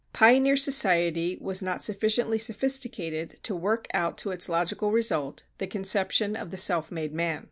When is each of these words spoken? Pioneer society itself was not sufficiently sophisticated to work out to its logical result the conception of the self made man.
Pioneer 0.13 0.57
society 0.57 1.33
itself 1.33 1.45
was 1.45 1.61
not 1.61 1.83
sufficiently 1.83 2.39
sophisticated 2.39 3.39
to 3.43 3.55
work 3.55 3.85
out 3.93 4.17
to 4.17 4.31
its 4.31 4.49
logical 4.49 4.91
result 4.91 5.43
the 5.59 5.67
conception 5.67 6.35
of 6.35 6.49
the 6.49 6.57
self 6.57 6.91
made 6.91 7.13
man. 7.13 7.39